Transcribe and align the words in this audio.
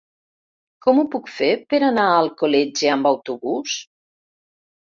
Com 0.85 1.01
ho 1.01 1.03
puc 1.15 1.29
fer 1.33 1.49
per 1.75 1.81
anar 1.89 2.07
a 2.15 2.17
Alcoletge 2.23 2.91
amb 2.97 3.13
autobús? 3.13 3.79